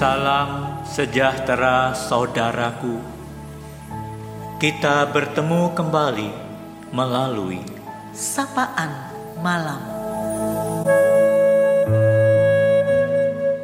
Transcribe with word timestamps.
Salam 0.00 0.80
sejahtera 0.88 1.92
saudaraku. 1.92 3.04
Kita 4.56 5.04
bertemu 5.12 5.76
kembali 5.76 6.30
melalui 6.88 7.60
sapaan 8.16 9.12
malam. 9.44 9.84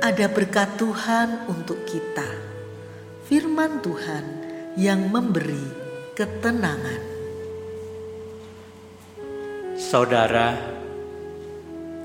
Ada 0.04 0.28
berkat 0.28 0.76
Tuhan 0.76 1.48
untuk 1.48 1.80
kita. 1.88 2.28
Firman 3.24 3.80
Tuhan 3.80 4.24
yang 4.76 5.08
memberi 5.08 5.64
ketenangan. 6.12 7.00
saudara. 9.80 10.75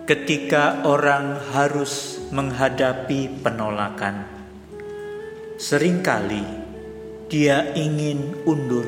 Ketika 0.01 0.81
orang 0.81 1.37
harus 1.53 2.17
menghadapi 2.33 3.45
penolakan, 3.45 4.25
sering 5.61 6.01
kali 6.01 6.41
dia 7.29 7.69
ingin 7.77 8.33
undur 8.49 8.83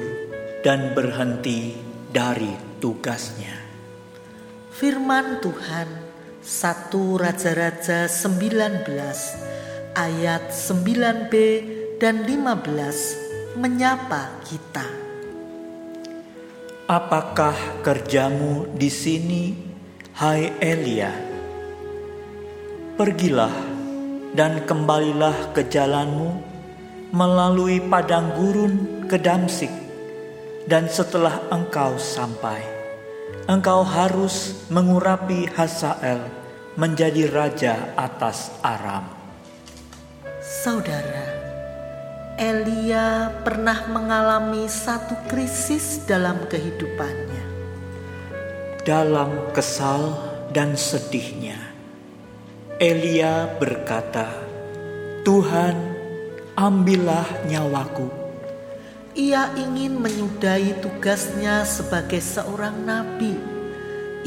dan 0.65 0.97
berhenti 0.97 1.77
dari 2.09 2.49
tugasnya. 2.81 3.53
Firman 4.73 5.37
Tuhan 5.37 5.85
1 6.41 6.91
Raja-Raja 6.97 8.09
19 8.09 9.93
ayat 9.93 10.49
9b 10.49 11.33
dan 12.01 12.25
15 12.25 13.61
menyapa 13.61 14.41
kita. 14.49 14.87
Apakah 16.89 17.55
kerjamu 17.85 18.65
di 18.73 18.89
sini, 18.89 19.72
hai 20.13 20.53
Elia? 20.61 21.09
Pergilah 22.93 23.49
dan 24.37 24.61
kembalilah 24.69 25.49
ke 25.57 25.65
jalanmu 25.65 26.37
melalui 27.09 27.81
padang 27.81 28.29
gurun 28.37 29.05
ke 29.09 29.17
Damsik, 29.17 29.73
dan 30.69 30.85
setelah 30.85 31.41
engkau 31.49 31.97
sampai, 31.97 32.61
engkau 33.49 33.81
harus 33.81 34.69
mengurapi 34.69 35.49
Hasael 35.49 36.21
menjadi 36.77 37.33
raja 37.33 37.73
atas 37.97 38.53
Aram. 38.61 39.09
Saudara, 40.41 41.25
Elia 42.37 43.33
pernah 43.41 43.89
mengalami 43.89 44.69
satu 44.69 45.17
krisis 45.25 46.05
dalam 46.05 46.37
kehidupannya. 46.49 47.52
Dalam 48.83 49.55
kesal 49.55 50.11
dan 50.51 50.75
sedihnya, 50.75 51.55
Elia 52.83 53.47
berkata, 53.55 54.27
"Tuhan, 55.23 55.95
ambillah 56.59 57.47
nyawaku." 57.47 58.11
Ia 59.15 59.55
ingin 59.55 60.03
menyudahi 60.03 60.83
tugasnya 60.83 61.63
sebagai 61.63 62.19
seorang 62.19 62.83
nabi. 62.83 63.39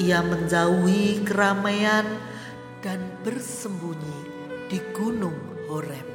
Ia 0.01 0.25
menjauhi 0.25 1.21
keramaian 1.21 2.09
dan 2.81 3.05
bersembunyi 3.29 4.21
di 4.73 4.81
Gunung 4.97 5.69
Horeb. 5.69 6.09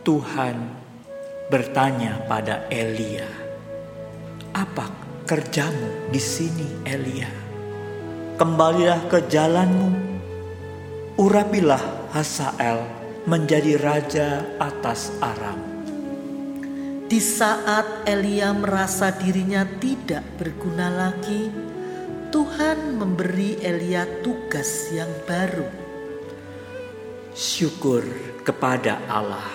Tuhan 0.00 0.56
bertanya 1.52 2.24
pada 2.24 2.64
Elia, 2.72 3.28
"Apa 4.56 4.88
kerjamu 5.28 6.08
di 6.08 6.22
sini, 6.24 6.88
Elia? 6.88 7.49
Kembalilah 8.40 9.04
ke 9.12 9.28
jalanmu, 9.28 9.92
urapilah 11.20 12.08
Hasael 12.08 12.88
menjadi 13.28 13.76
raja 13.76 14.48
atas 14.56 15.12
Aram." 15.20 15.60
Di 17.04 17.20
saat 17.20 18.08
Elia 18.08 18.56
merasa 18.56 19.12
dirinya 19.12 19.68
tidak 19.76 20.24
berguna 20.40 20.88
lagi, 20.88 21.52
Tuhan 22.32 22.96
memberi 22.96 23.60
Elia 23.60 24.08
tugas 24.24 24.88
yang 24.88 25.12
baru. 25.28 25.68
Syukur 27.36 28.08
kepada 28.40 29.04
Allah. 29.04 29.52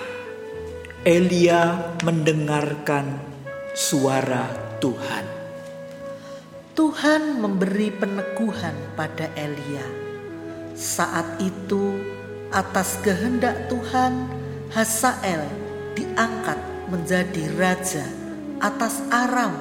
Elia 1.02 1.90
mendengarkan 2.06 3.18
suara 3.74 4.78
Tuhan. 4.78 5.34
Tuhan 6.75 7.40
memberi 7.40 7.88
peneguhan 7.90 8.75
pada 9.00 9.31
Elia. 9.40 9.88
Saat 10.75 11.40
itu, 11.40 12.03
atas 12.52 13.00
kehendak 13.00 13.72
Tuhan, 13.72 14.28
Hasael 14.75 15.47
diangkat 15.96 16.59
menjadi 16.91 17.44
raja 17.56 18.03
atas 18.59 19.00
Aram, 19.08 19.56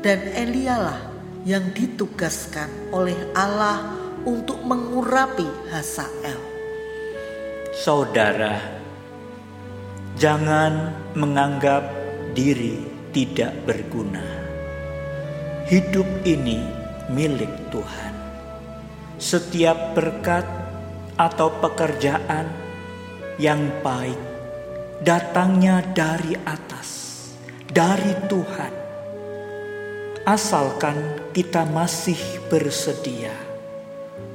dan 0.00 0.32
Elialah 0.32 1.12
yang 1.44 1.68
ditugaskan 1.76 2.72
oleh 2.88 3.16
Allah 3.36 3.92
untuk 4.24 4.64
mengurapi 4.64 5.48
Hasael. 5.68 6.40
Saudara, 7.76 8.80
Jangan 10.20 10.92
menganggap 11.16 11.80
diri 12.36 12.82
tidak 13.08 13.56
berguna. 13.64 14.39
Hidup 15.70 16.26
ini 16.26 16.66
milik 17.14 17.70
Tuhan. 17.70 18.10
Setiap 19.22 19.94
berkat 19.94 20.42
atau 21.14 21.46
pekerjaan 21.62 22.50
yang 23.38 23.70
baik 23.78 24.18
datangnya 24.98 25.78
dari 25.94 26.34
atas, 26.42 26.90
dari 27.70 28.18
Tuhan. 28.26 28.74
Asalkan 30.26 31.30
kita 31.30 31.62
masih 31.70 32.18
bersedia, 32.50 33.38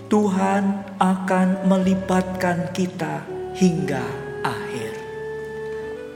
Tuhan 0.08 0.88
akan 1.04 1.68
melibatkan 1.68 2.72
kita 2.72 3.28
hingga 3.60 4.08
akhir. 4.40 4.94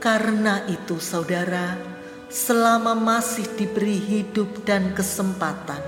Karena 0.00 0.64
itu, 0.64 0.96
saudara, 0.96 1.99
selama 2.30 2.94
masih 2.94 3.42
diberi 3.58 3.98
hidup 3.98 4.62
dan 4.62 4.94
kesempatan, 4.94 5.82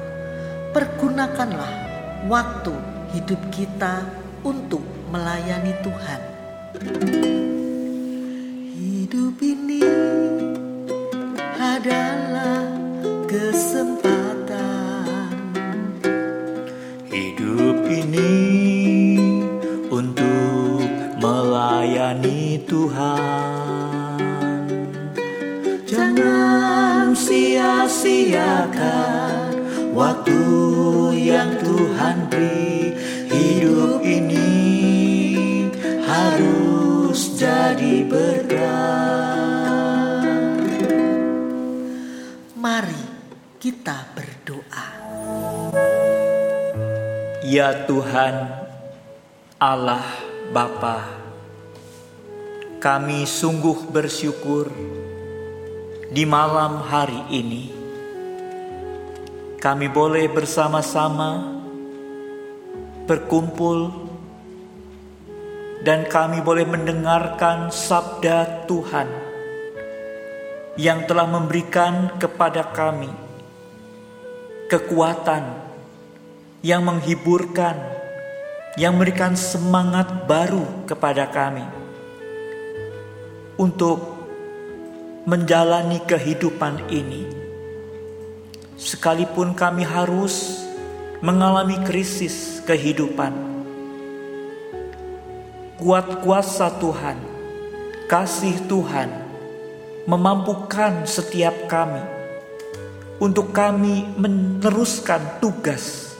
pergunakanlah 0.74 1.70
waktu 2.26 2.74
hidup 3.14 3.38
kita 3.54 4.02
untuk 4.42 4.82
melayani 5.14 5.70
Tuhan. 5.86 6.20
Hidup 8.74 9.38
ini 9.38 9.86
adalah 11.62 12.66
kesempatan. 13.30 15.30
Hidup 17.06 17.86
ini 17.86 18.34
untuk 19.94 20.90
melayani 21.22 22.58
Tuhan. 22.66 24.01
Jangan 26.22 27.18
sia-siakan 27.18 27.90
waktu 29.90 30.38
yang 31.18 31.50
Tuhan 31.58 32.30
beri. 32.30 32.94
Hidup 33.26 34.06
ini 34.06 34.54
harus 36.06 37.34
jadi 37.34 38.06
berkat. 38.06 38.62
Mari 42.54 43.02
kita 43.58 44.06
berdoa. 44.14 44.94
Ya 47.42 47.82
Tuhan, 47.90 48.46
Allah 49.58 50.06
Bapa, 50.54 51.02
kami 52.78 53.26
sungguh 53.26 53.90
bersyukur 53.90 54.70
di 56.12 56.28
malam 56.28 56.84
hari 56.84 57.24
ini 57.32 57.72
kami 59.56 59.88
boleh 59.88 60.28
bersama-sama 60.28 61.56
berkumpul 63.08 63.88
dan 65.80 66.04
kami 66.04 66.44
boleh 66.44 66.68
mendengarkan 66.68 67.72
sabda 67.72 68.68
Tuhan 68.68 69.08
yang 70.76 71.08
telah 71.08 71.24
memberikan 71.24 72.20
kepada 72.20 72.68
kami 72.76 73.08
kekuatan 74.68 75.48
yang 76.60 76.84
menghiburkan, 76.84 77.80
yang 78.76 79.00
memberikan 79.00 79.32
semangat 79.32 80.28
baru 80.28 80.84
kepada 80.84 81.24
kami 81.32 81.64
untuk 83.56 84.21
menjalani 85.22 86.02
kehidupan 86.02 86.90
ini. 86.90 87.30
Sekalipun 88.74 89.54
kami 89.54 89.86
harus 89.86 90.66
mengalami 91.22 91.78
krisis 91.86 92.58
kehidupan, 92.66 93.30
kuat 95.78 96.26
kuasa 96.26 96.66
Tuhan 96.82 97.14
kasih 98.10 98.66
Tuhan 98.66 99.08
memampukan 100.10 101.06
setiap 101.06 101.70
kami 101.70 102.02
untuk 103.22 103.54
kami 103.54 104.10
meneruskan 104.18 105.38
tugas, 105.38 106.10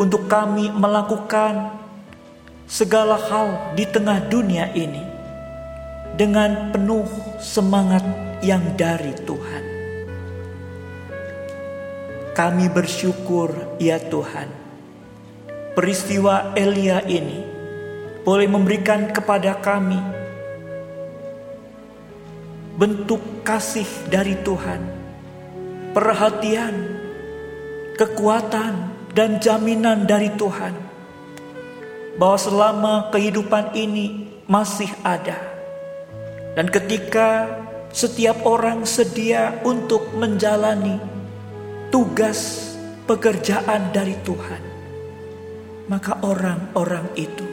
untuk 0.00 0.24
kami 0.24 0.72
melakukan 0.72 1.76
segala 2.64 3.20
hal 3.28 3.76
di 3.76 3.84
tengah 3.84 4.24
dunia 4.32 4.72
ini 4.72 5.04
dengan 6.16 6.72
penuh 6.72 7.04
semangat 7.36 8.25
yang 8.44 8.76
dari 8.76 9.12
Tuhan. 9.24 9.64
Kami 12.36 12.68
bersyukur, 12.68 13.80
ya 13.80 13.96
Tuhan, 13.96 14.48
peristiwa 15.72 16.52
Elia 16.52 17.00
ini 17.08 17.40
boleh 18.20 18.44
memberikan 18.44 19.08
kepada 19.08 19.56
kami 19.56 19.96
bentuk 22.76 23.40
kasih 23.40 23.88
dari 24.12 24.36
Tuhan, 24.44 24.84
perhatian, 25.96 26.74
kekuatan, 27.96 28.74
dan 29.16 29.40
jaminan 29.40 30.04
dari 30.04 30.28
Tuhan 30.36 30.76
bahwa 32.20 32.36
selama 32.36 32.94
kehidupan 33.08 33.72
ini 33.72 34.28
masih 34.44 34.92
ada, 35.00 35.40
dan 36.52 36.68
ketika 36.68 37.48
setiap 37.96 38.44
orang 38.44 38.84
sedia 38.84 39.56
untuk 39.64 40.12
menjalani 40.12 41.00
tugas 41.88 42.68
pekerjaan 43.08 43.88
dari 43.88 44.12
Tuhan, 44.20 44.60
maka 45.88 46.20
orang-orang 46.20 47.08
itu 47.16 47.48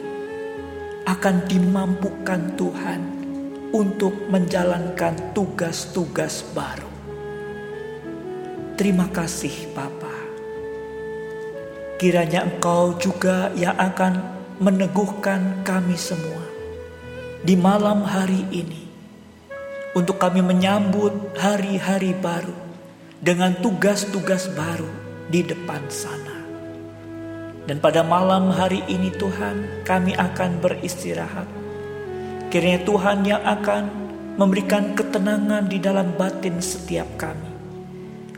akan 1.08 1.48
dimampukan 1.48 2.60
Tuhan 2.60 3.00
untuk 3.72 4.12
menjalankan 4.28 5.32
tugas-tugas 5.32 6.44
baru. 6.52 6.92
Terima 8.76 9.08
kasih, 9.08 9.72
Bapa. 9.72 10.12
Kiranya 11.96 12.44
Engkau 12.44 13.00
juga 13.00 13.48
yang 13.56 13.80
akan 13.80 14.20
meneguhkan 14.60 15.64
kami 15.64 15.96
semua 15.96 16.44
di 17.40 17.56
malam 17.56 18.04
hari 18.04 18.44
ini 18.52 18.83
untuk 19.94 20.18
kami 20.18 20.42
menyambut 20.42 21.38
hari-hari 21.38 22.18
baru 22.18 22.54
dengan 23.22 23.54
tugas-tugas 23.62 24.50
baru 24.52 24.90
di 25.30 25.46
depan 25.46 25.86
sana. 25.86 26.42
Dan 27.64 27.80
pada 27.80 28.04
malam 28.04 28.52
hari 28.52 28.84
ini 28.90 29.08
Tuhan 29.14 29.86
kami 29.86 30.12
akan 30.18 30.60
beristirahat. 30.60 31.48
Kiranya 32.52 32.84
Tuhan 32.84 33.18
yang 33.24 33.40
akan 33.40 33.82
memberikan 34.36 34.92
ketenangan 34.92 35.70
di 35.70 35.80
dalam 35.80 36.12
batin 36.18 36.60
setiap 36.60 37.08
kami. 37.16 37.54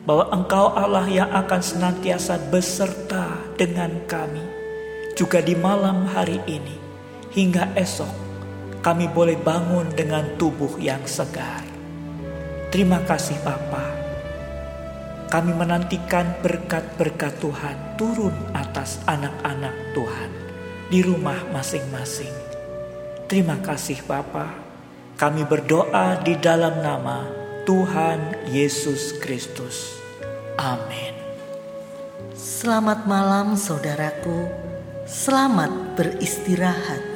Bahwa 0.07 0.31
engkau 0.31 0.71
Allah 0.71 1.09
yang 1.11 1.33
akan 1.35 1.59
senantiasa 1.59 2.39
beserta 2.53 3.35
dengan 3.59 3.91
kami. 4.07 4.45
Juga 5.19 5.43
di 5.43 5.59
malam 5.59 6.07
hari 6.07 6.39
ini 6.47 6.77
hingga 7.35 7.75
esok 7.75 8.26
kami 8.87 9.11
boleh 9.11 9.35
bangun 9.35 9.91
dengan 9.91 10.39
tubuh 10.39 10.79
yang 10.79 11.03
segar. 11.11 11.67
Terima 12.71 13.03
kasih 13.03 13.35
Bapak 13.43 13.97
kami 15.27 15.59
menantikan 15.59 16.39
berkat-berkat 16.39 17.43
Tuhan 17.43 17.99
turun 17.99 18.35
atas 18.55 19.03
anak-anak 19.11 19.75
Tuhan 19.91 20.31
di 20.87 21.03
rumah 21.03 21.43
masing-masing. 21.51 22.31
Terima 23.27 23.59
kasih 23.59 24.07
Bapa. 24.07 24.55
Kami 25.19 25.43
berdoa 25.43 26.23
di 26.23 26.39
dalam 26.39 26.79
nama 26.79 27.27
Tuhan 27.67 28.47
Yesus 28.47 29.19
Kristus. 29.19 29.99
Amin. 30.63 31.11
Selamat 32.39 33.03
malam 33.11 33.59
saudaraku. 33.59 34.47
Selamat 35.11 35.99
beristirahat. 35.99 37.16